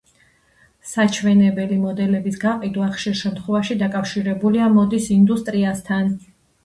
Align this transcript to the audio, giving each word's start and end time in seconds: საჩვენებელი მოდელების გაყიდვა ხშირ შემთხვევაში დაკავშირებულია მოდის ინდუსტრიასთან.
საჩვენებელი 0.91 1.77
მოდელების 1.83 2.41
გაყიდვა 2.45 2.87
ხშირ 2.95 3.17
შემთხვევაში 3.21 3.77
დაკავშირებულია 3.85 4.71
მოდის 4.79 5.11
ინდუსტრიასთან. 5.21 6.15